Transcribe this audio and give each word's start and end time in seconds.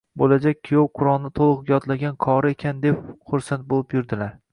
Bo‘lajak 0.19 0.55
kuyov 0.67 0.85
Qurʼonni 0.99 1.29
to‘liq 1.39 1.69
yodlagan 1.73 2.15
qori 2.25 2.53
ekan 2.57 2.81
deb 2.87 3.05
xursand 3.33 3.69
bo‘lib 3.75 3.95
yurdilar. 3.99 4.35